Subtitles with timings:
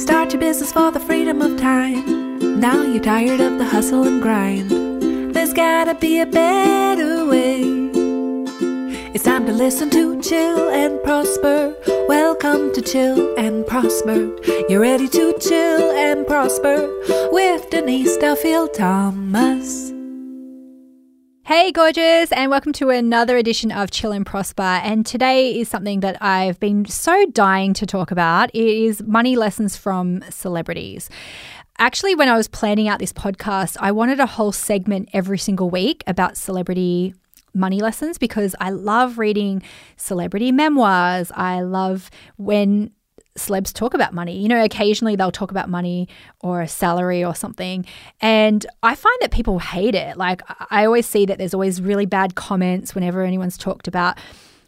[0.00, 2.58] Start your business for the freedom of time.
[2.58, 4.70] Now you're tired of the hustle and grind.
[5.34, 7.60] There's gotta be a better way.
[9.12, 11.76] It's time to listen to Chill and Prosper.
[12.08, 14.34] Welcome to Chill and Prosper.
[14.70, 16.88] You're ready to chill and prosper
[17.30, 19.92] with Denise Duffield Thomas.
[21.50, 24.62] Hey, gorgeous, and welcome to another edition of Chill and Prosper.
[24.62, 28.54] And today is something that I've been so dying to talk about.
[28.54, 31.10] It is money lessons from celebrities.
[31.76, 35.70] Actually, when I was planning out this podcast, I wanted a whole segment every single
[35.70, 37.14] week about celebrity
[37.52, 39.60] money lessons because I love reading
[39.96, 41.32] celebrity memoirs.
[41.34, 42.92] I love when
[43.36, 44.38] celebs talk about money.
[44.38, 46.08] You know, occasionally they'll talk about money
[46.40, 47.86] or a salary or something.
[48.20, 50.16] And I find that people hate it.
[50.16, 54.18] Like, I always see that there's always really bad comments whenever anyone's talked about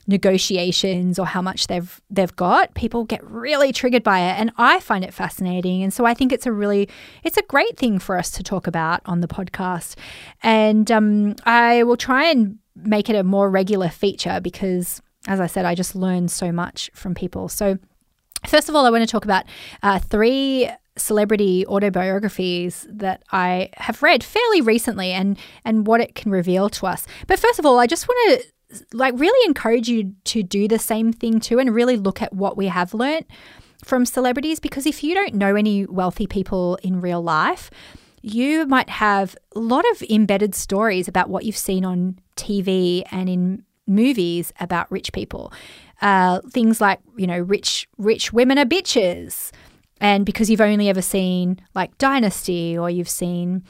[0.06, 4.80] negotiations or how much they've they've got people get really triggered by it and I
[4.80, 6.88] find it fascinating and so I think it's a really
[7.22, 9.94] it's a great thing for us to talk about on the podcast
[10.42, 15.46] and um, I will try and make it a more regular feature because as I
[15.46, 17.78] said I just learn so much from people so
[18.46, 19.44] First of all, I want to talk about
[19.82, 26.30] uh, three celebrity autobiographies that I have read fairly recently and and what it can
[26.30, 27.06] reveal to us.
[27.26, 30.78] But first of all, I just want to like really encourage you to do the
[30.78, 33.26] same thing too and really look at what we have learnt
[33.84, 37.70] from celebrities because if you don't know any wealthy people in real life,
[38.22, 43.28] you might have a lot of embedded stories about what you've seen on TV and
[43.28, 45.52] in movies about rich people.
[46.02, 49.50] Uh, things like, you know, rich rich women are bitches.
[50.00, 53.62] And because you've only ever seen like Dynasty or you've seen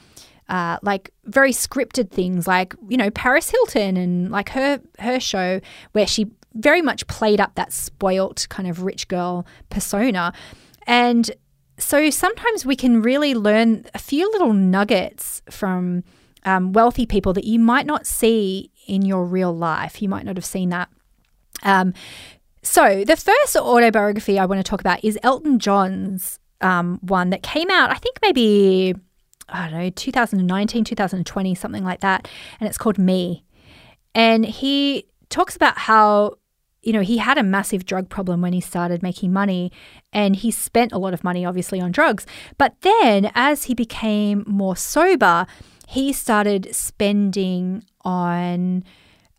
[0.48, 5.60] uh, like very scripted things like, you know, Paris Hilton and like her her show
[5.92, 10.32] where she very much played up that spoilt kind of rich girl persona.
[10.86, 11.30] And
[11.78, 16.02] so sometimes we can really learn a few little nuggets from
[16.44, 20.02] um, wealthy people that you might not see in your real life.
[20.02, 20.88] You might not have seen that
[21.62, 21.94] um,
[22.62, 27.42] so, the first autobiography I want to talk about is Elton John's um, one that
[27.42, 28.94] came out, I think maybe,
[29.48, 32.28] I don't know, 2019, 2020, something like that.
[32.60, 33.44] And it's called Me.
[34.14, 36.36] And he talks about how,
[36.82, 39.72] you know, he had a massive drug problem when he started making money
[40.12, 42.26] and he spent a lot of money, obviously, on drugs.
[42.58, 45.46] But then as he became more sober,
[45.88, 48.84] he started spending on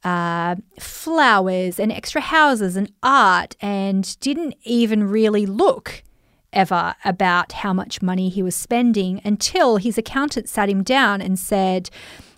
[0.04, 6.04] uh, flowers and extra houses and art and didn't even really look
[6.52, 11.40] ever about how much money he was spending until his accountant sat him down and
[11.40, 11.90] said,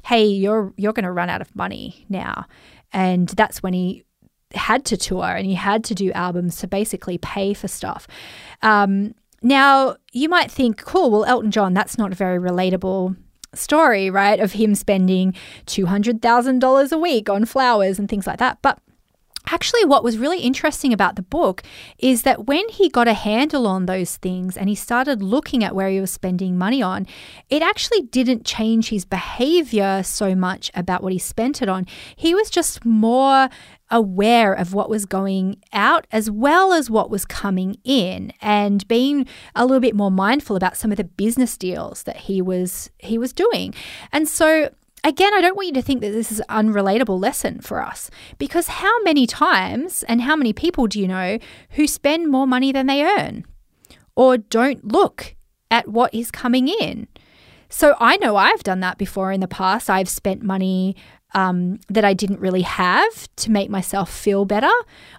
[0.06, 2.46] "Hey, you're you're going to run out of money now."
[2.94, 4.06] And that's when he
[4.54, 8.08] had to tour and he had to do albums to basically pay for stuff.
[8.62, 13.16] Um, now, you might think, cool, well, Elton John, that's not very relatable
[13.58, 15.34] story, right, of him spending
[15.66, 18.60] $200,000 a week on flowers and things like that.
[18.62, 18.80] But
[19.48, 21.62] Actually, what was really interesting about the book
[22.00, 25.76] is that when he got a handle on those things and he started looking at
[25.76, 27.06] where he was spending money on,
[27.50, 31.86] it actually didn't change his behavior so much about what he spent it on.
[32.16, 33.50] He was just more
[33.92, 39.28] aware of what was going out as well as what was coming in and being
[39.56, 43.18] a little bit more mindful about some of the business deals that he was he
[43.18, 43.74] was doing.
[44.12, 44.70] And so
[45.04, 48.10] again, I don't want you to think that this is an unrelatable lesson for us
[48.38, 51.38] because how many times and how many people do you know
[51.72, 53.46] who spend more money than they earn
[54.16, 55.36] or don't look
[55.70, 57.08] at what is coming in?
[57.70, 59.90] So I know I've done that before in the past.
[59.90, 60.96] I've spent money
[61.36, 64.72] um, that I didn't really have to make myself feel better.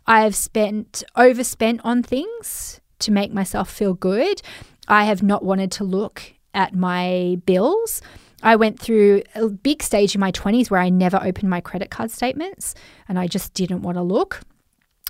[0.06, 4.40] I've spent overspent on things to make myself feel good.
[4.88, 8.00] I have not wanted to look at my bills.
[8.42, 11.90] I went through a big stage in my 20s where I never opened my credit
[11.90, 12.74] card statements
[13.08, 14.40] and I just didn't want to look.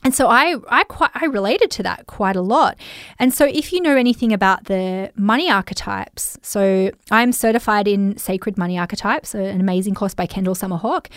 [0.05, 2.77] And so I, I quite I related to that quite a lot.
[3.19, 8.57] And so if you know anything about the money archetypes, so I'm certified in Sacred
[8.57, 11.09] Money Archetypes, an amazing course by Kendall Summerhawk,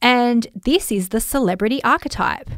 [0.00, 2.48] and this is the celebrity archetype.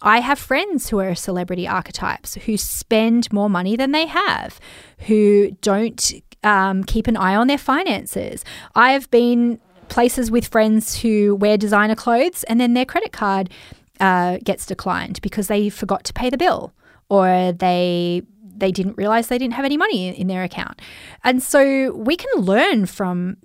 [0.00, 4.60] I have friends who are celebrity archetypes who spend more money than they have,
[5.00, 6.12] who don't
[6.44, 8.44] um, keep an eye on their finances.
[8.74, 13.50] I have been places with friends who wear designer clothes and then their credit card
[14.00, 16.72] uh, gets declined because they forgot to pay the bill
[17.08, 18.22] or they
[18.56, 20.80] they didn't realize they didn't have any money in their account.
[21.22, 23.36] And so we can learn from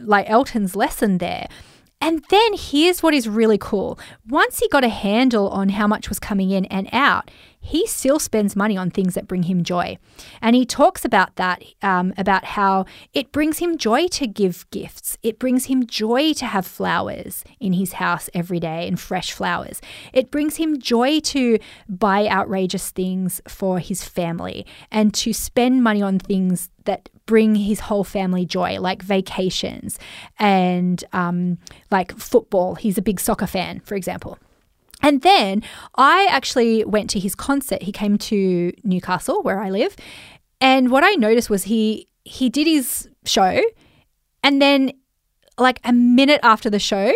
[0.00, 1.48] like Elton's lesson there.
[2.00, 3.98] And then here's what is really cool.
[4.28, 8.18] Once he got a handle on how much was coming in and out, he still
[8.18, 9.98] spends money on things that bring him joy.
[10.40, 15.18] And he talks about that, um, about how it brings him joy to give gifts.
[15.22, 19.80] It brings him joy to have flowers in his house every day and fresh flowers.
[20.12, 21.58] It brings him joy to
[21.88, 27.80] buy outrageous things for his family and to spend money on things that bring his
[27.80, 29.98] whole family joy, like vacations
[30.38, 31.58] and um,
[31.90, 32.76] like football.
[32.76, 34.38] He's a big soccer fan, for example.
[35.02, 35.62] And then
[35.94, 37.82] I actually went to his concert.
[37.82, 39.96] He came to Newcastle, where I live,
[40.60, 43.62] and what I noticed was he he did his show,
[44.42, 44.92] and then
[45.58, 47.12] like a minute after the show,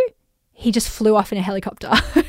[0.53, 1.91] he just flew off in a helicopter.
[2.15, 2.25] and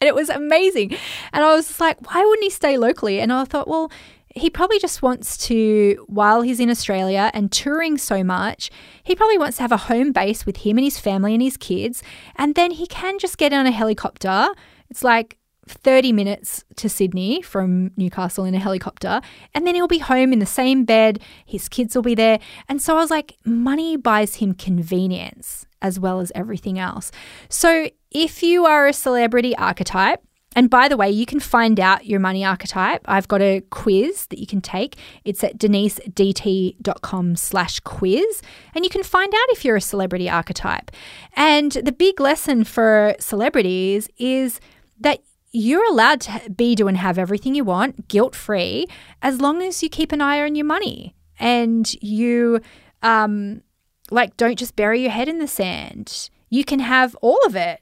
[0.00, 0.96] it was amazing.
[1.32, 3.20] And I was like, why wouldn't he stay locally?
[3.20, 3.90] And I thought, well,
[4.34, 8.70] he probably just wants to, while he's in Australia and touring so much,
[9.02, 11.56] he probably wants to have a home base with him and his family and his
[11.56, 12.02] kids.
[12.36, 14.48] And then he can just get on a helicopter
[14.90, 15.38] it's like
[15.68, 19.20] 30 minutes to Sydney from Newcastle in a helicopter,
[19.54, 21.20] and then he'll be home in the same bed.
[21.44, 22.38] His kids will be there.
[22.68, 27.12] And so I was like, money buys him convenience as well as everything else.
[27.48, 30.22] So if you are a celebrity archetype,
[30.54, 33.02] and by the way, you can find out your money archetype.
[33.04, 34.96] I've got a quiz that you can take.
[35.22, 38.40] It's at denisedt.com slash quiz.
[38.74, 40.90] And you can find out if you're a celebrity archetype.
[41.34, 44.58] And the big lesson for celebrities is–
[45.00, 45.20] that
[45.52, 48.86] you're allowed to be, do, and have everything you want guilt free
[49.22, 52.60] as long as you keep an eye on your money and you,
[53.02, 53.62] um,
[54.10, 56.30] like, don't just bury your head in the sand.
[56.50, 57.80] You can have all of it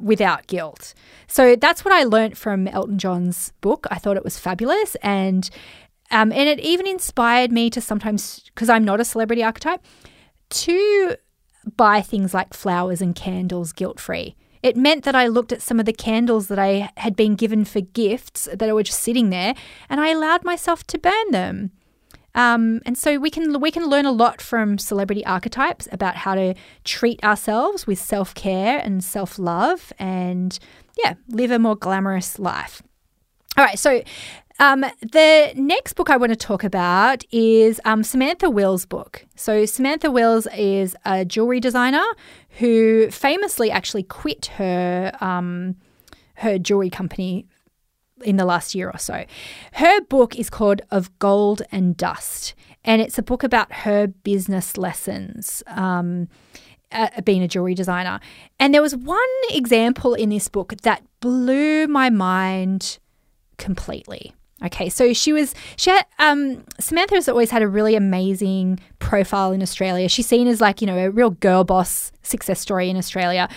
[0.00, 0.92] without guilt.
[1.26, 3.86] So that's what I learned from Elton John's book.
[3.90, 4.96] I thought it was fabulous.
[4.96, 5.48] And,
[6.10, 9.84] um, and it even inspired me to sometimes, because I'm not a celebrity archetype,
[10.50, 11.16] to
[11.76, 14.36] buy things like flowers and candles guilt free.
[14.64, 17.66] It meant that I looked at some of the candles that I had been given
[17.66, 19.54] for gifts that were just sitting there,
[19.90, 21.70] and I allowed myself to burn them.
[22.34, 26.34] Um, and so we can we can learn a lot from celebrity archetypes about how
[26.34, 30.58] to treat ourselves with self care and self love, and
[30.96, 32.82] yeah, live a more glamorous life.
[33.58, 34.02] All right, so
[34.60, 39.26] um, the next book I want to talk about is um, Samantha Wills' book.
[39.34, 42.04] So, Samantha Wills is a jewelry designer
[42.58, 45.76] who famously actually quit her um,
[46.36, 47.46] her jewelry company
[48.22, 49.24] in the last year or so.
[49.72, 52.54] Her book is called Of Gold and Dust,
[52.84, 55.62] and it's a book about her business lessons.
[56.92, 58.20] Uh, being a jewelry designer.
[58.60, 59.18] And there was one
[59.50, 63.00] example in this book that blew my mind
[63.58, 64.32] completely.
[64.64, 69.52] Okay, so she was she had um, Samantha has always had a really amazing profile
[69.52, 70.08] in Australia.
[70.08, 73.48] She's seen as like you know a real girl boss success story in Australia,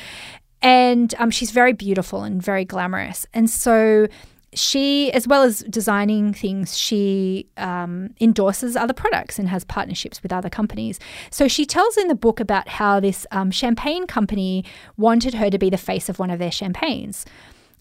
[0.61, 3.25] and um, she's very beautiful and very glamorous.
[3.33, 4.07] And so
[4.53, 10.33] she, as well as designing things, she um, endorses other products and has partnerships with
[10.33, 10.99] other companies.
[11.31, 14.65] So she tells in the book about how this um, champagne company
[14.97, 17.25] wanted her to be the face of one of their champagnes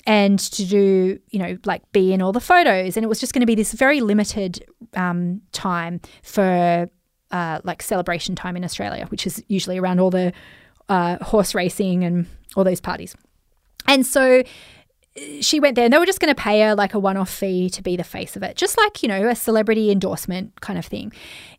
[0.07, 2.97] and to do, you know, like be in all the photos.
[2.97, 4.65] And it was just going to be this very limited
[4.95, 6.89] um, time for
[7.33, 10.33] uh, like celebration time in Australia, which is usually around all the
[10.89, 13.17] uh, horse racing and all those parties.
[13.89, 16.95] And so uh, she went there and they were just going to pay her like
[16.95, 19.35] a one off fee to be the face of it, just like, you know, a
[19.35, 21.13] celebrity endorsement kind of thing.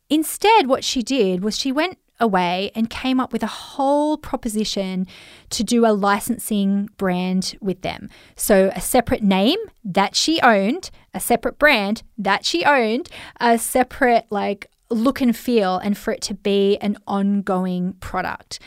[0.10, 5.08] Instead, what she did was she went away and came up with a whole proposition
[5.50, 8.10] to do a licensing brand with them.
[8.36, 13.10] So, a separate name that she owned, a separate brand that she owned,
[13.40, 18.60] a separate like look and feel, and for it to be an ongoing product.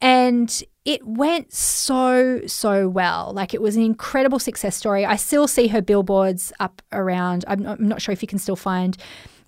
[0.00, 3.32] And it went so, so well.
[3.32, 5.06] Like it was an incredible success story.
[5.06, 7.44] I still see her billboards up around.
[7.46, 8.96] I'm not, I'm not sure if you can still find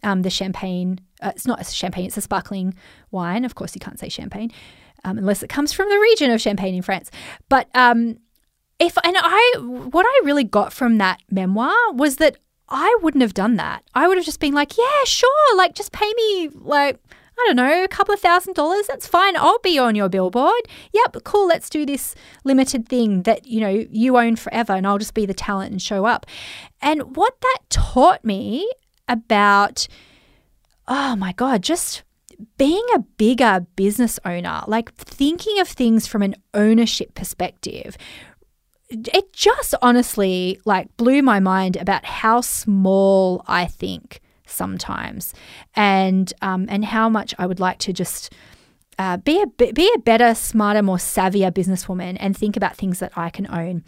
[0.04, 2.74] um, the champagne uh, it's not a champagne, it's a sparkling
[3.10, 3.44] wine.
[3.44, 4.52] Of course, you can't say champagne
[5.04, 7.10] um, unless it comes from the region of Champagne in France.
[7.48, 8.18] But um,
[8.78, 12.38] if, and I, what I really got from that memoir was that
[12.68, 13.84] I wouldn't have done that.
[13.94, 16.98] I would have just been like, yeah, sure, like just pay me like,
[17.38, 18.86] I don't know, a couple of thousand dollars.
[18.86, 19.36] That's fine.
[19.36, 20.62] I'll be on your billboard.
[20.92, 21.48] Yep, cool.
[21.48, 22.14] Let's do this
[22.44, 25.82] limited thing that, you know, you own forever and I'll just be the talent and
[25.82, 26.26] show up.
[26.80, 28.70] And what that taught me
[29.08, 29.88] about
[30.88, 32.02] oh my God, just
[32.58, 37.96] being a bigger business owner, like thinking of things from an ownership perspective,
[38.90, 45.32] it just honestly like blew my mind about how small I think sometimes
[45.74, 48.32] and um, and how much I would like to just
[48.98, 53.12] uh, be a be a better, smarter, more savvier businesswoman, and think about things that
[53.16, 53.84] I can own.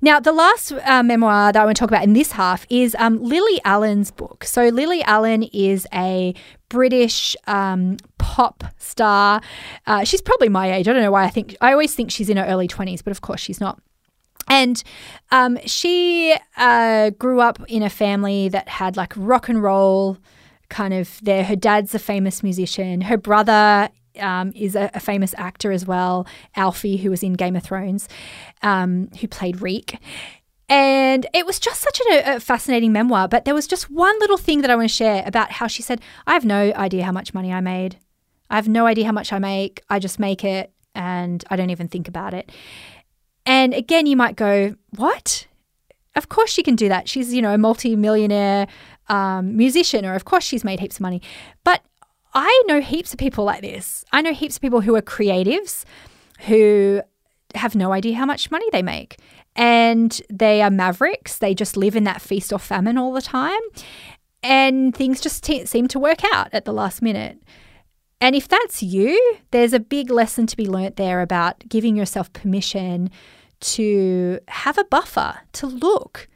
[0.00, 2.96] Now, the last uh, memoir that I want to talk about in this half is
[2.98, 4.44] um, Lily Allen's book.
[4.44, 6.34] So, Lily Allen is a
[6.68, 9.40] British um, pop star.
[9.86, 10.88] Uh, she's probably my age.
[10.88, 13.10] I don't know why I think I always think she's in her early twenties, but
[13.10, 13.80] of course she's not.
[14.48, 14.82] And
[15.30, 20.18] um, she uh, grew up in a family that had like rock and roll
[20.68, 21.44] kind of there.
[21.44, 23.02] Her dad's a famous musician.
[23.02, 26.26] Her brother um, is a, a, famous actor as well,
[26.56, 28.08] Alfie, who was in Game of Thrones,
[28.62, 29.98] um, who played Reek.
[30.68, 33.28] And it was just such a, a, fascinating memoir.
[33.28, 35.82] But there was just one little thing that I want to share about how she
[35.82, 37.98] said, I have no idea how much money I made.
[38.50, 39.82] I have no idea how much I make.
[39.90, 42.50] I just make it and I don't even think about it.
[43.46, 45.46] And again, you might go, What?
[46.16, 47.08] Of course she can do that.
[47.08, 48.66] She's, you know, a multi-millionaire
[49.08, 51.22] um, musician, or of course she's made heaps of money.
[51.62, 51.82] But
[52.32, 54.04] I know heaps of people like this.
[54.12, 55.84] I know heaps of people who are creatives
[56.46, 57.02] who
[57.54, 59.16] have no idea how much money they make.
[59.56, 61.38] And they are mavericks.
[61.38, 63.60] They just live in that feast or famine all the time.
[64.42, 67.42] And things just t- seem to work out at the last minute.
[68.20, 72.32] And if that's you, there's a big lesson to be learnt there about giving yourself
[72.32, 73.10] permission
[73.60, 76.28] to have a buffer, to look,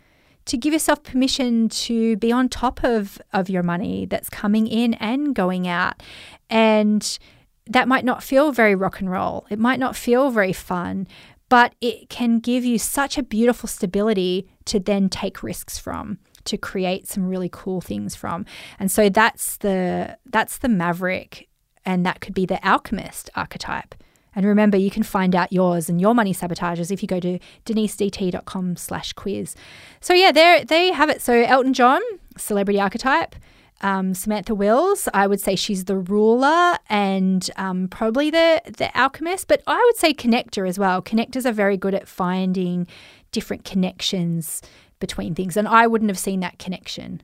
[0.46, 4.94] to give yourself permission to be on top of, of your money that's coming in
[4.94, 6.02] and going out.
[6.50, 7.18] And
[7.66, 9.46] that might not feel very rock and roll.
[9.50, 11.06] It might not feel very fun,
[11.48, 16.58] but it can give you such a beautiful stability to then take risks from to
[16.58, 18.44] create some really cool things from.
[18.78, 21.48] And so that's the that's the maverick
[21.84, 23.94] and that could be the alchemist archetype.
[24.34, 27.38] And remember, you can find out yours and your money sabotages if you go to
[27.64, 29.54] denisedt.com slash quiz.
[30.00, 31.22] So yeah, there, there you have it.
[31.22, 32.00] So Elton John,
[32.36, 33.36] celebrity archetype.
[33.80, 39.48] Um, Samantha Wills, I would say she's the ruler and um, probably the the alchemist,
[39.48, 41.02] but I would say connector as well.
[41.02, 42.86] Connectors are very good at finding
[43.32, 44.62] different connections
[45.00, 47.20] between things, and I wouldn't have seen that connection.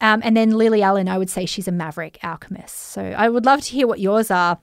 [0.00, 2.76] Um, and then Lily Allen, I would say she's a maverick alchemist.
[2.76, 4.58] So I would love to hear what yours are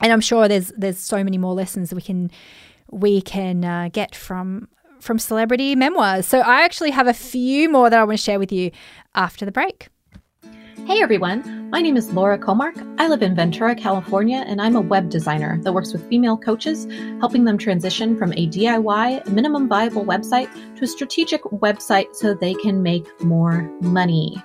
[0.00, 2.30] and I'm sure there's there's so many more lessons we can
[2.90, 4.68] we can uh, get from
[5.00, 6.26] from celebrity memoirs.
[6.26, 8.70] So I actually have a few more that I want to share with you
[9.14, 9.88] after the break.
[10.86, 12.82] Hey everyone, my name is Laura Comark.
[12.98, 16.86] I live in Ventura, California, and I'm a web designer that works with female coaches,
[17.20, 22.54] helping them transition from a DIY minimum viable website to a strategic website so they
[22.54, 24.42] can make more money.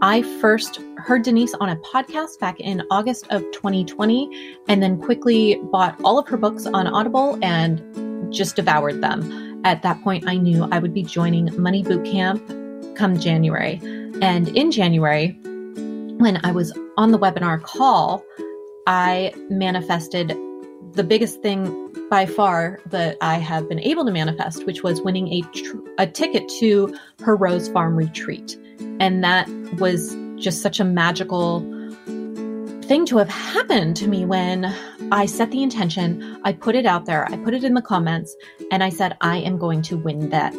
[0.00, 5.60] I first heard Denise on a podcast back in August of 2020 and then quickly
[5.64, 9.60] bought all of her books on Audible and just devoured them.
[9.66, 13.80] At that point, I knew I would be joining Money Bootcamp come January.
[14.22, 18.24] And in January, when I was on the webinar call,
[18.86, 20.34] I manifested
[20.92, 25.28] the biggest thing by far that I have been able to manifest, which was winning
[25.28, 28.56] a, tr- a ticket to her Rose Farm retreat.
[29.00, 31.60] And that was just such a magical
[32.84, 34.66] thing to have happened to me when
[35.10, 38.36] I set the intention, I put it out there, I put it in the comments,
[38.70, 40.54] and I said, I am going to win that,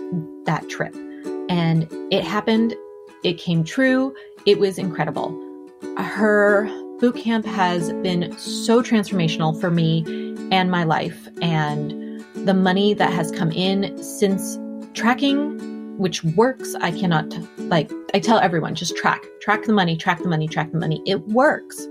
[0.46, 0.96] that trip.
[1.50, 2.76] And it happened.
[3.24, 4.16] It came true.
[4.46, 5.40] It was incredible.
[5.98, 6.66] Her
[7.00, 10.04] boot camp has been so transformational for me
[10.52, 11.28] and my life.
[11.42, 14.58] And the money that has come in since
[14.94, 16.76] tracking which works.
[16.76, 20.72] I cannot, like, I tell everyone just track, track the money, track the money, track
[20.72, 21.02] the money.
[21.06, 21.88] It works.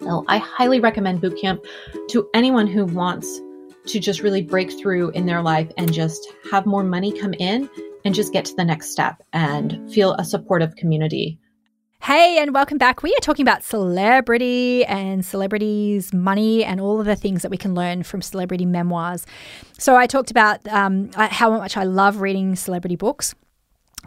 [0.00, 1.64] So I highly recommend bootcamp
[2.08, 3.40] to anyone who wants
[3.86, 7.68] to just really break through in their life and just have more money come in
[8.04, 11.38] and just get to the next step and feel a supportive community
[12.02, 13.02] Hey, and welcome back.
[13.02, 17.58] We are talking about celebrity and celebrities' money and all of the things that we
[17.58, 19.26] can learn from celebrity memoirs.
[19.78, 23.34] So, I talked about um, how much I love reading celebrity books.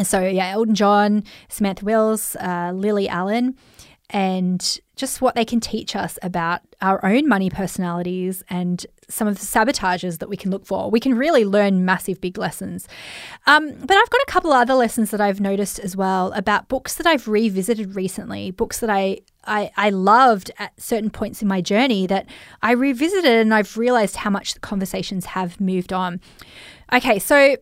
[0.01, 3.55] So, yeah, Elton John, Samantha Wills, uh, Lily Allen
[4.13, 9.39] and just what they can teach us about our own money personalities and some of
[9.39, 10.91] the sabotages that we can look for.
[10.91, 12.87] We can really learn massive, big lessons.
[13.47, 16.93] Um, but I've got a couple other lessons that I've noticed as well about books
[16.95, 21.59] that I've revisited recently, books that I I, I loved at certain points in my
[21.59, 22.27] journey that
[22.61, 26.21] I revisited and I've realized how much the conversations have moved on.
[26.93, 27.57] Okay, so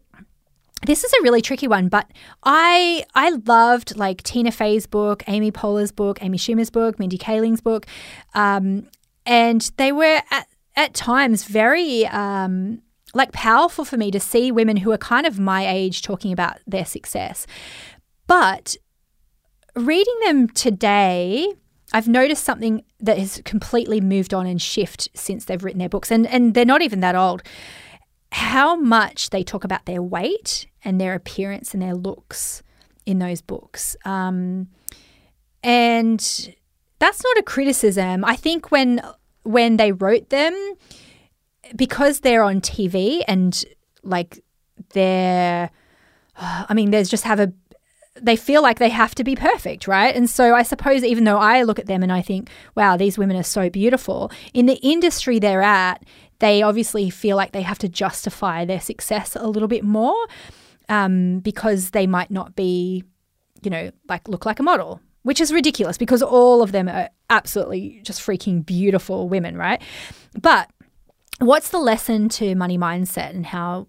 [0.86, 2.10] this is a really tricky one, but
[2.44, 7.62] I I loved like Tina Fey's book, Amy Poehler's book, Amy Schumer's book, Mindy Kaling's
[7.62, 7.86] book,
[8.34, 8.88] um,
[9.26, 12.82] and they were at, at times very um,
[13.14, 16.58] like powerful for me to see women who are kind of my age talking about
[16.66, 17.46] their success.
[18.28, 18.76] But
[19.76, 21.54] reading them today,
[21.94, 26.12] I've noticed something that has completely moved on and shift since they've written their books,
[26.12, 27.44] and and they're not even that old.
[28.32, 32.64] How much they talk about their weight and their appearance and their looks
[33.06, 34.68] in those books, um,
[35.64, 36.20] and
[37.00, 38.24] that's not a criticism.
[38.24, 39.02] I think when
[39.44, 40.54] when they wrote them,
[41.76, 43.64] because they're on TV and
[44.04, 44.44] like
[44.94, 45.70] they're,
[46.38, 47.52] I mean, there's just have a
[48.20, 50.14] they feel like they have to be perfect, right?
[50.16, 53.18] And so I suppose even though I look at them and I think, wow, these
[53.18, 56.04] women are so beautiful, in the industry they're at,
[56.42, 60.18] they obviously feel like they have to justify their success a little bit more
[60.90, 63.04] um, because they might not be,
[63.62, 67.10] you know, like look like a model, which is ridiculous because all of them are
[67.30, 69.84] absolutely just freaking beautiful women, right?
[70.42, 70.72] But
[71.38, 73.88] what's the lesson to money mindset and how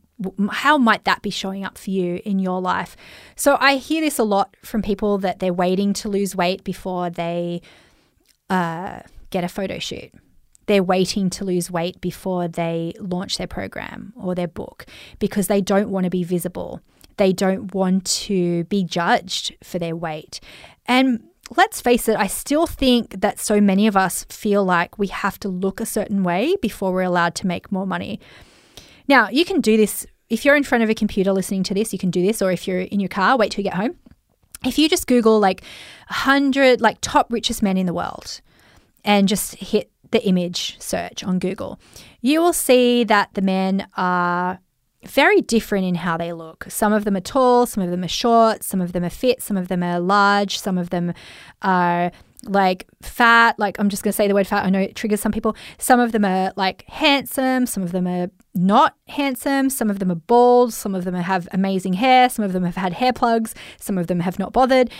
[0.50, 2.99] how might that be showing up for you in your life?
[3.35, 7.09] So I hear this a lot from people that they're waiting to lose weight before
[7.09, 7.62] they
[8.50, 10.12] uh, get a photo shoot.
[10.72, 14.86] They're waiting to lose weight before they launch their program or their book
[15.18, 16.80] because they don't want to be visible.
[17.18, 20.40] They don't want to be judged for their weight.
[20.86, 21.24] And
[21.58, 25.38] let's face it, I still think that so many of us feel like we have
[25.40, 28.18] to look a certain way before we're allowed to make more money.
[29.06, 31.92] Now, you can do this if you're in front of a computer listening to this,
[31.92, 33.98] you can do this, or if you're in your car, wait till you get home.
[34.64, 35.60] If you just Google like
[36.08, 38.40] 100 like top richest men in the world
[39.04, 41.81] and just hit the image search on Google,
[42.21, 44.61] you will see that the men are
[45.04, 46.66] very different in how they look.
[46.69, 49.42] Some of them are tall, some of them are short, some of them are fit,
[49.42, 51.12] some of them are large, some of them
[51.62, 52.12] are
[52.45, 54.64] like fat, like I'm just going to say the word fat.
[54.64, 55.57] I know it triggers some people.
[55.78, 60.11] Some of them are like handsome, some of them are not handsome, some of them
[60.11, 63.54] are bald, some of them have amazing hair, some of them have had hair plugs,
[63.81, 64.90] some of them have not bothered.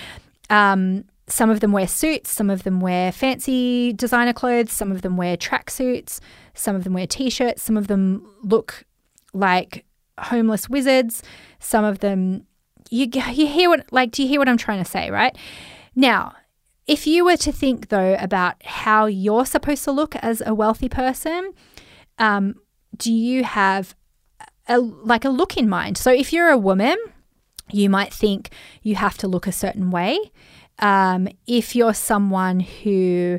[0.50, 5.02] Um, some of them wear suits, some of them wear fancy designer clothes, some of
[5.02, 6.20] them wear tracksuits,
[6.54, 8.84] some of them wear t shirts, some of them look
[9.32, 9.84] like
[10.18, 11.22] homeless wizards,
[11.58, 12.46] some of them.
[12.90, 15.34] You, you hear what like do you hear what I'm trying to say right
[15.94, 16.34] now
[16.86, 20.88] if you were to think, though, about how you're supposed to look as a wealthy
[20.88, 21.52] person,
[22.18, 22.56] um,
[22.96, 23.94] do you have
[24.66, 25.96] a, like a look in mind?
[25.96, 26.96] So if you're a woman,
[27.70, 28.50] you might think
[28.82, 30.18] you have to look a certain way.
[30.78, 33.38] Um, if you're someone who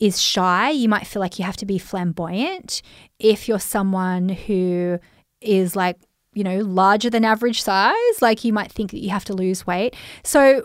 [0.00, 2.82] is shy, you might feel like you have to be flamboyant.
[3.18, 4.98] If you're someone who
[5.40, 5.96] is like,
[6.32, 9.66] you know, larger than average size, like you might think that you have to lose
[9.66, 9.94] weight.
[10.24, 10.64] So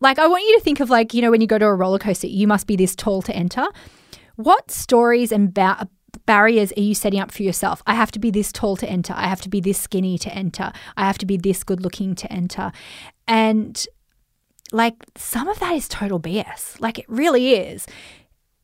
[0.00, 1.74] like I want you to think of like, you know, when you go to a
[1.74, 3.64] roller coaster, you must be this tall to enter.
[4.36, 5.88] What stories and ba-
[6.26, 7.82] barriers are you setting up for yourself?
[7.86, 9.14] I have to be this tall to enter.
[9.16, 10.72] I have to be this skinny to enter.
[10.96, 12.72] I have to be this good looking to enter.
[13.26, 13.86] And
[14.74, 16.80] like some of that is total BS.
[16.80, 17.86] Like it really is.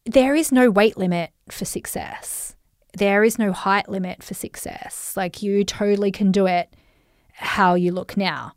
[0.05, 2.57] There is no weight limit for success.
[2.99, 5.15] There is no height limit for success.
[5.17, 6.75] Like you totally can do it
[7.33, 8.53] how you look now.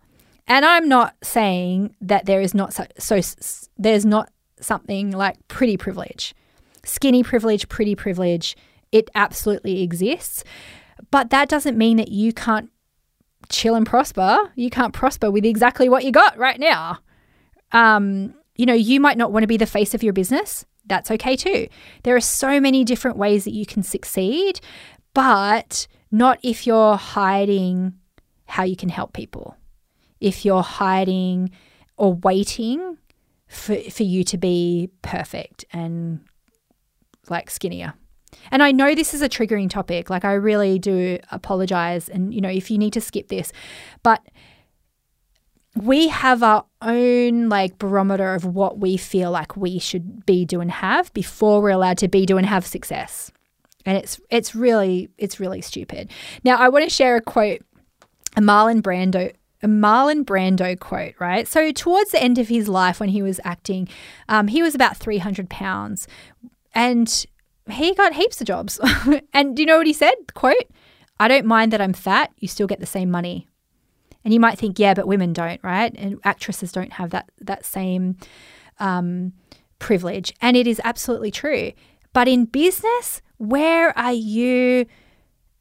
[0.47, 3.21] And I'm not saying that there is not so, so
[3.77, 6.33] there's not something like pretty privilege.
[6.83, 8.57] Skinny privilege, pretty privilege,
[8.91, 10.43] it absolutely exists.
[11.11, 12.71] But that doesn't mean that you can't
[13.49, 14.51] chill and prosper.
[14.55, 16.99] You can't prosper with exactly what you got right now.
[17.73, 20.65] Um, you know, you might not want to be the face of your business.
[20.86, 21.67] That's okay too.
[22.03, 24.62] There are so many different ways that you can succeed,
[25.13, 27.93] but not if you're hiding
[28.45, 29.57] how you can help people
[30.23, 31.51] if you're hiding
[31.97, 32.97] or waiting
[33.47, 36.21] for, for you to be perfect and
[37.29, 37.93] like skinnier.
[38.49, 40.09] And I know this is a triggering topic.
[40.09, 42.09] Like, I really do apologize.
[42.09, 43.51] And, you know, if you need to skip this,
[44.01, 44.21] but
[45.75, 50.62] we have our own like barometer of what we feel like we should be, do,
[50.62, 53.31] and have before we're allowed to be, do, and have success.
[53.86, 56.12] And it's it's really it's really stupid.
[56.43, 57.62] Now I want to share a quote
[58.36, 59.33] a Marlon Brando
[59.63, 61.47] a Marlon Brando quote, right?
[61.47, 63.88] So, towards the end of his life, when he was acting,
[64.27, 66.05] um, he was about 300 pounds
[66.75, 67.25] and
[67.69, 68.79] he got heaps of jobs.
[69.33, 70.15] and do you know what he said?
[70.33, 70.69] Quote,
[71.19, 73.47] I don't mind that I'm fat, you still get the same money.
[74.23, 75.93] And you might think, yeah, but women don't, right?
[75.97, 78.17] And actresses don't have that, that same
[78.79, 79.33] um,
[79.79, 80.33] privilege.
[80.41, 81.73] And it is absolutely true.
[82.13, 84.86] But in business, where are you?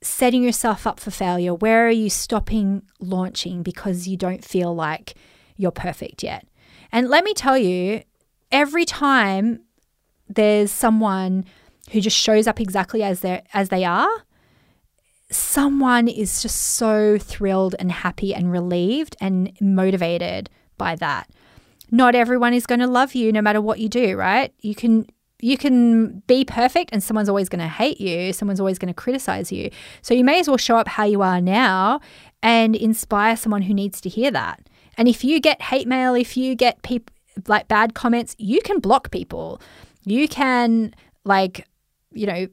[0.02, 1.54] setting yourself up for failure?
[1.54, 5.14] Where are you stopping launching because you don't feel like
[5.56, 6.46] you're perfect yet?
[6.90, 8.02] And let me tell you,
[8.50, 9.60] every time
[10.28, 11.44] there's someone
[11.90, 14.10] who just shows up exactly as they as they are,
[15.34, 21.28] someone is just so thrilled and happy and relieved and motivated by that.
[21.92, 24.52] not everyone is going to love you no matter what you do, right?
[24.60, 25.06] You can
[25.40, 28.94] you can be perfect and someone's always going to hate you, someone's always going to
[28.94, 29.70] criticize you.
[30.00, 32.00] So you may as well show up how you are now
[32.42, 34.68] and inspire someone who needs to hear that.
[34.96, 37.12] And if you get hate mail, if you get people
[37.48, 39.60] like bad comments, you can block people.
[40.04, 41.66] You can like,
[42.12, 42.46] you know,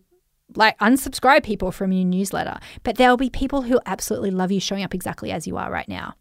[0.56, 2.60] like unsubscribe people from your newsletter.
[2.84, 5.88] But there'll be people who absolutely love you showing up exactly as you are right
[5.88, 6.16] now.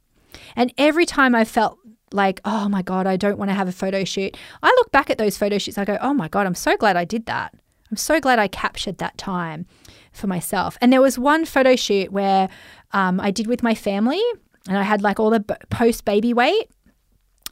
[0.57, 1.79] And every time I felt
[2.13, 5.11] like, oh my God, I don't want to have a photo shoot, I look back
[5.11, 7.55] at those photo shoots, I go, oh my God, I'm so glad I did that.
[7.91, 9.67] I'm so glad I captured that time
[10.13, 10.77] for myself.
[10.81, 12.49] And there was one photo shoot where
[12.93, 14.21] um, I did with my family
[14.69, 16.71] and I had like all the post baby weight.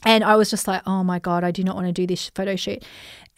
[0.03, 2.29] And I was just like, oh my God, I do not want to do this
[2.29, 2.83] photo shoot.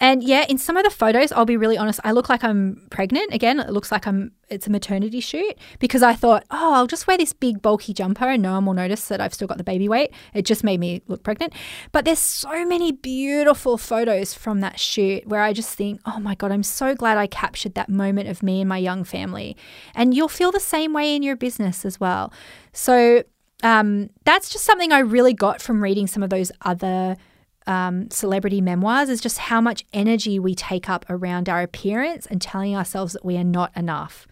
[0.02, 2.88] And yeah, in some of the photos, I'll be really honest, I look like I'm
[2.90, 3.34] pregnant.
[3.34, 7.06] Again, it looks like I'm it's a maternity shoot because I thought, oh, I'll just
[7.06, 9.64] wear this big bulky jumper and no one will notice that I've still got the
[9.64, 10.12] baby weight.
[10.34, 11.54] It just made me look pregnant.
[11.92, 16.34] But there's so many beautiful photos from that shoot where I just think, oh my
[16.34, 19.58] God, I'm so glad I captured that moment of me and my young family.
[19.94, 22.34] And you'll feel the same way in your business as well.
[22.72, 23.24] So
[23.64, 27.18] um, that's just something I really got from reading some of those other
[27.68, 32.42] um, celebrity memoirs is just how much energy we take up around our appearance and
[32.42, 34.28] telling ourselves that we are not enough.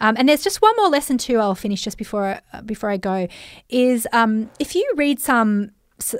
[0.00, 1.38] Um, and there's just one more lesson too.
[1.38, 3.28] I'll finish just before uh, before I go.
[3.68, 5.70] Is um, if you read some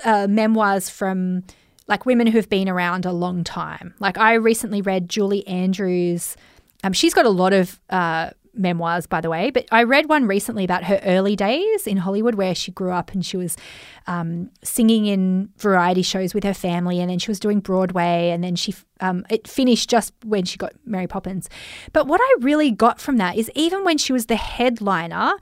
[0.05, 1.43] uh, memoirs from
[1.87, 3.95] like women who have been around a long time.
[3.99, 6.37] Like I recently read Julie Andrews.
[6.83, 10.27] Um, she's got a lot of uh, memoirs, by the way, but I read one
[10.27, 13.57] recently about her early days in Hollywood where she grew up and she was
[14.07, 18.43] um, singing in variety shows with her family and then she was doing Broadway and
[18.43, 21.49] then she um, it finished just when she got Mary Poppins.
[21.93, 25.35] But what I really got from that is even when she was the headliner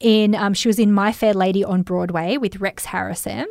[0.00, 3.46] in um, she was in My Fair Lady on Broadway with Rex Harrison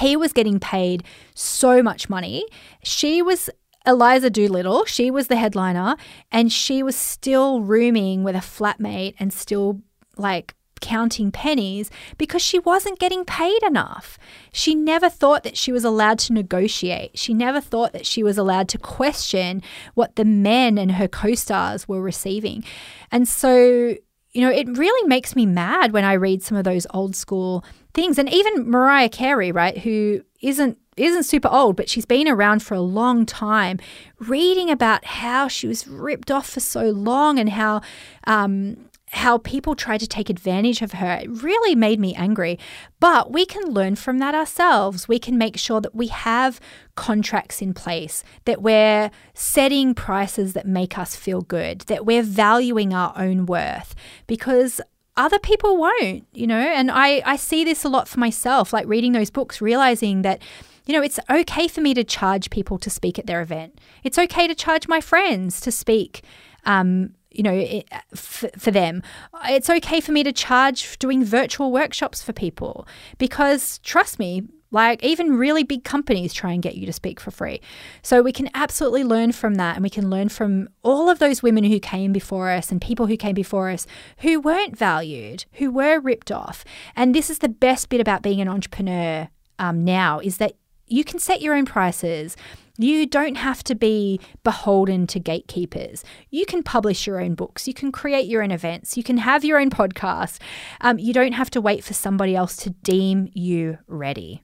[0.00, 2.46] he was getting paid so much money.
[2.82, 3.50] She was
[3.86, 5.96] Eliza Doolittle, she was the headliner,
[6.32, 9.80] and she was still rooming with a flatmate and still
[10.16, 14.18] like counting pennies because she wasn't getting paid enough.
[14.52, 17.18] She never thought that she was allowed to negotiate.
[17.18, 19.62] She never thought that she was allowed to question
[19.94, 22.64] what the men and her co stars were receiving.
[23.10, 23.96] And so,
[24.32, 27.64] you know, it really makes me mad when I read some of those old school
[27.94, 28.18] things.
[28.18, 32.74] And even Mariah Carey, right, who isn't isn't super old, but she's been around for
[32.74, 33.80] a long time,
[34.20, 37.80] reading about how she was ripped off for so long and how
[38.28, 38.76] um,
[39.14, 41.20] how people tried to take advantage of her.
[41.22, 42.58] It really made me angry.
[42.98, 45.06] But we can learn from that ourselves.
[45.06, 46.60] We can make sure that we have
[46.96, 52.92] contracts in place, that we're setting prices that make us feel good, that we're valuing
[52.92, 53.94] our own worth.
[54.26, 54.80] Because
[55.16, 58.86] other people won't, you know, and I, I see this a lot for myself, like
[58.86, 60.40] reading those books, realizing that
[60.86, 63.80] you know, it's okay for me to charge people to speak at their event.
[64.02, 66.22] It's okay to charge my friends to speak.
[66.66, 67.82] Um, you know,
[68.14, 69.02] for, for them.
[69.46, 72.86] It's okay for me to charge doing virtual workshops for people
[73.18, 74.44] because trust me,
[74.74, 77.60] like even really big companies try and get you to speak for free.
[78.02, 81.42] So we can absolutely learn from that and we can learn from all of those
[81.42, 83.86] women who came before us and people who came before us
[84.18, 86.64] who weren't valued, who were ripped off.
[86.96, 89.28] And this is the best bit about being an entrepreneur
[89.60, 90.54] um, now is that
[90.88, 92.36] you can set your own prices.
[92.76, 96.02] You don't have to be beholden to gatekeepers.
[96.30, 97.68] You can publish your own books.
[97.68, 98.96] You can create your own events.
[98.96, 100.40] You can have your own podcast.
[100.80, 104.42] Um, you don't have to wait for somebody else to deem you ready.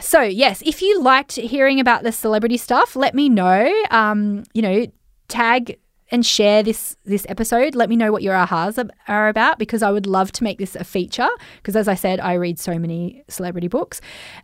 [0.00, 3.72] So, yes, if you liked hearing about the celebrity stuff, let me know.
[3.90, 4.86] Um, you know,
[5.28, 5.78] tag
[6.10, 7.74] and share this this episode.
[7.74, 10.76] Let me know what your ahas are about because I would love to make this
[10.76, 11.28] a feature.
[11.56, 14.00] Because as I said, I read so many celebrity books,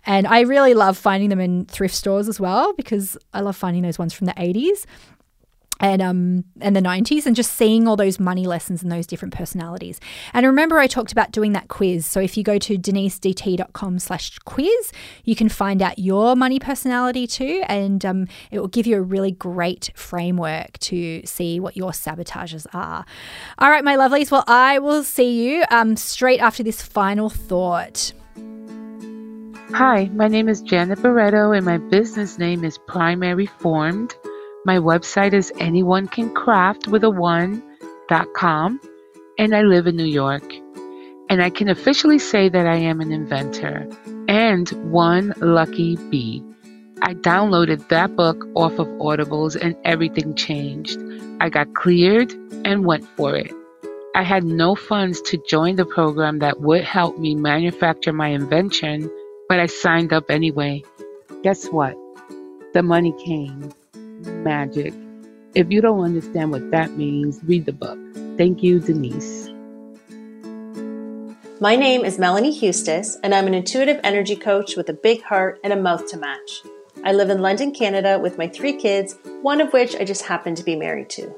[0.07, 3.83] and I really love finding them in thrift stores as well because I love finding
[3.83, 4.87] those ones from the eighties
[5.81, 9.35] and um and the 90s and just seeing all those money lessons and those different
[9.35, 10.01] personalities.
[10.33, 12.07] And remember i talked about doing that quiz.
[12.07, 14.93] So if you go to denisedt.com slash quiz
[15.25, 17.62] you can find out your money personality too.
[17.67, 22.67] And um, it will give you a really great framework to see what your sabotages
[22.73, 23.05] are.
[23.59, 24.31] All right my lovelies.
[24.31, 28.12] Well i will see you um, straight after this final thought.
[29.73, 34.14] Hi, my name is Janet Barreto, and my business name is Primary Formed.
[34.64, 37.11] My website is anyonecancraft with a
[39.38, 40.42] and I live in New York.
[41.31, 43.88] And I can officially say that I am an inventor
[44.29, 46.42] and one lucky bee.
[47.03, 50.99] I downloaded that book off of Audibles and everything changed.
[51.40, 52.33] I got cleared
[52.64, 53.53] and went for it.
[54.14, 59.11] I had no funds to join the program that would help me manufacture my invention
[59.49, 60.85] but I signed up anyway.
[61.42, 61.97] Guess what?
[62.75, 63.73] The money came.
[64.26, 64.94] Magic.
[65.54, 67.98] If you don't understand what that means, read the book.
[68.37, 69.48] Thank you, Denise.
[71.61, 75.59] My name is Melanie Hustis, and I'm an intuitive energy coach with a big heart
[75.64, 76.62] and a mouth to match.
[77.04, 80.54] I live in London, Canada with my three kids, one of which I just happen
[80.54, 81.35] to be married to.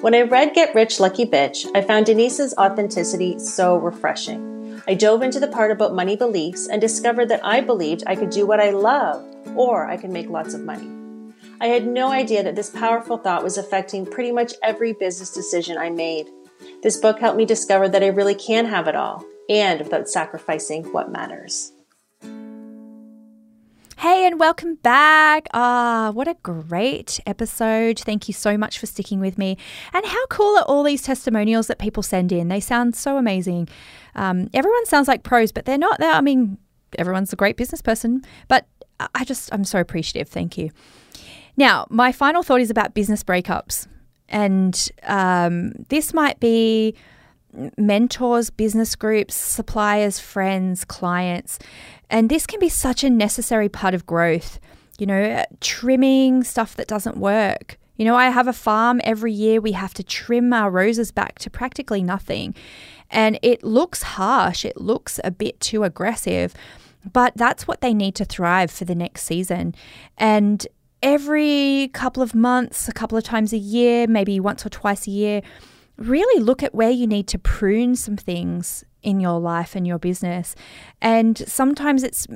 [0.00, 4.82] When I read Get Rich Lucky Bitch, I found Denise's authenticity so refreshing.
[4.86, 8.30] I dove into the part about money beliefs and discovered that I believed I could
[8.30, 10.99] do what I love or I could make lots of money.
[11.62, 15.76] I had no idea that this powerful thought was affecting pretty much every business decision
[15.76, 16.26] I made.
[16.82, 20.84] This book helped me discover that I really can have it all and without sacrificing
[20.84, 21.72] what matters.
[23.98, 25.48] Hey, and welcome back.
[25.52, 27.98] Ah, what a great episode.
[27.98, 29.58] Thank you so much for sticking with me.
[29.92, 32.48] And how cool are all these testimonials that people send in?
[32.48, 33.68] They sound so amazing.
[34.14, 35.98] Um, everyone sounds like pros, but they're not.
[35.98, 36.56] They're, I mean,
[36.96, 38.66] everyone's a great business person, but
[39.14, 40.30] I just, I'm so appreciative.
[40.30, 40.70] Thank you.
[41.60, 43.86] Now, my final thought is about business breakups.
[44.30, 46.94] And um, this might be
[47.76, 51.58] mentors, business groups, suppliers, friends, clients.
[52.08, 54.58] And this can be such a necessary part of growth.
[54.98, 57.78] You know, trimming stuff that doesn't work.
[57.96, 59.60] You know, I have a farm every year.
[59.60, 62.54] We have to trim our roses back to practically nothing.
[63.10, 66.54] And it looks harsh, it looks a bit too aggressive,
[67.12, 69.74] but that's what they need to thrive for the next season.
[70.16, 70.66] And
[71.02, 75.10] every couple of months, a couple of times a year, maybe once or twice a
[75.10, 75.42] year,
[75.96, 79.98] really look at where you need to prune some things in your life and your
[79.98, 80.54] business.
[81.00, 82.26] And sometimes it's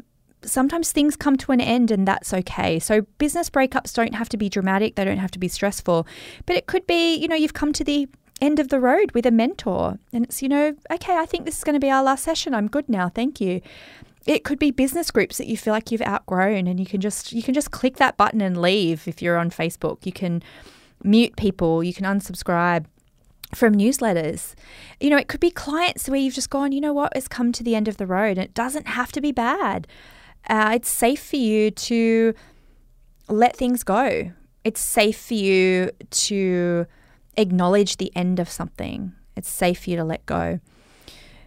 [0.42, 2.78] sometimes things come to an end and that's okay.
[2.78, 6.06] So business breakups don't have to be dramatic, they don't have to be stressful.
[6.44, 8.08] But it could be, you know, you've come to the
[8.42, 11.56] end of the road with a mentor and it's, you know, okay, I think this
[11.56, 12.52] is going to be our last session.
[12.52, 13.08] I'm good now.
[13.08, 13.62] Thank you
[14.26, 17.32] it could be business groups that you feel like you've outgrown and you can just
[17.32, 20.06] you can just click that button and leave if you're on Facebook.
[20.06, 20.42] You can
[21.02, 22.86] mute people, you can unsubscribe
[23.54, 24.54] from newsletters.
[25.00, 27.52] You know, it could be clients where you've just gone, you know what, it's come
[27.52, 28.38] to the end of the road.
[28.38, 29.86] It doesn't have to be bad.
[30.48, 32.34] Uh, it's safe for you to
[33.28, 34.32] let things go.
[34.64, 36.86] It's safe for you to
[37.36, 39.12] acknowledge the end of something.
[39.36, 40.60] It's safe for you to let go.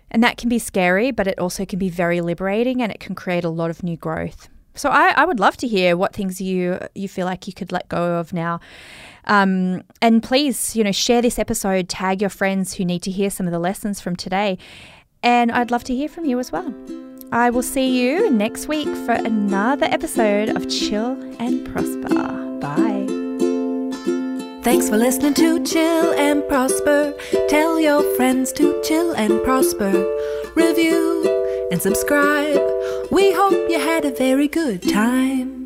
[0.10, 3.16] And that can be scary, but it also can be very liberating and it can
[3.16, 4.50] create a lot of new growth.
[4.74, 7.72] So I, I would love to hear what things you you feel like you could
[7.72, 8.60] let go of now.
[9.26, 13.30] Um, and please, you know, share this episode, tag your friends who need to hear
[13.30, 14.58] some of the lessons from today.
[15.24, 16.74] And I'd love to hear from you as well.
[17.32, 22.60] I will see you next week for another episode of Chill and Prosper.
[22.62, 23.07] Bye.
[24.68, 27.14] Thanks for listening to Chill and Prosper.
[27.48, 29.94] Tell your friends to chill and prosper.
[30.56, 31.24] Review
[31.72, 32.60] and subscribe.
[33.10, 35.57] We hope you had a very good time.